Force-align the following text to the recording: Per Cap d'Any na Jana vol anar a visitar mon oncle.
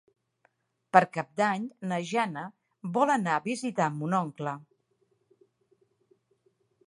Per 0.95 1.01
Cap 1.17 1.27
d'Any 1.41 1.67
na 1.91 1.99
Jana 2.11 2.45
vol 2.97 3.13
anar 3.17 3.37
a 3.41 3.45
visitar 3.49 3.91
mon 3.99 4.17
oncle. 4.23 4.57